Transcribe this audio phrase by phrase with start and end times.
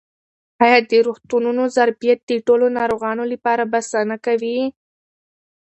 [0.63, 4.59] آیا د روغتونونو ظرفیت د ټولو ناروغانو لپاره بسنه کوي؟